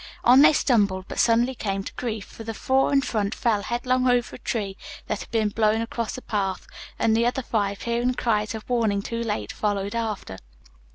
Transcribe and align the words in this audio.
On 0.23 0.41
they 0.41 0.51
stumbled, 0.51 1.05
but 1.07 1.19
suddenly 1.19 1.53
came 1.53 1.83
to 1.83 1.93
grief, 1.93 2.25
for 2.25 2.43
the 2.43 2.55
four 2.55 2.91
in 2.91 3.01
front 3.01 3.35
fell 3.35 3.61
headlong 3.61 4.07
over 4.09 4.35
a 4.35 4.39
tree 4.39 4.75
that 5.05 5.19
had 5.19 5.29
been 5.29 5.49
blown 5.49 5.79
across 5.79 6.15
the 6.15 6.23
path, 6.23 6.65
and 6.97 7.15
the 7.15 7.27
other 7.27 7.43
five 7.43 7.83
hearing 7.83 8.07
their 8.07 8.15
cries 8.15 8.55
of 8.55 8.67
warning 8.67 9.03
too 9.03 9.21
late, 9.21 9.51
followed 9.51 9.93
after. 9.93 10.39